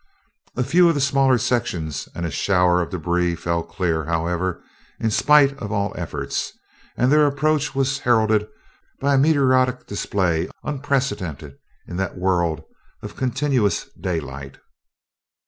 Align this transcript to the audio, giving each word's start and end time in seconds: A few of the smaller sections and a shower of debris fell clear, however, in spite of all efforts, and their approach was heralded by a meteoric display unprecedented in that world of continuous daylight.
A 0.55 0.63
few 0.63 0.89
of 0.89 0.95
the 0.95 0.99
smaller 0.99 1.37
sections 1.37 2.09
and 2.15 2.25
a 2.25 2.31
shower 2.31 2.81
of 2.81 2.89
debris 2.89 3.35
fell 3.35 3.61
clear, 3.61 4.05
however, 4.05 4.63
in 4.99 5.11
spite 5.11 5.55
of 5.59 5.71
all 5.71 5.93
efforts, 5.95 6.53
and 6.97 7.11
their 7.11 7.27
approach 7.27 7.75
was 7.75 7.99
heralded 7.99 8.47
by 8.99 9.13
a 9.13 9.17
meteoric 9.19 9.85
display 9.85 10.49
unprecedented 10.63 11.59
in 11.87 11.97
that 11.97 12.17
world 12.17 12.63
of 13.03 13.15
continuous 13.15 13.91
daylight. 13.93 14.57